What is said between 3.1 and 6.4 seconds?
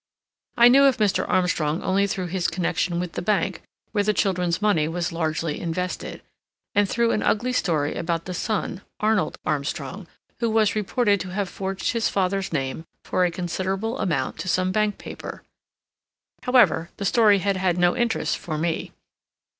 the bank, where the children's money was largely invested,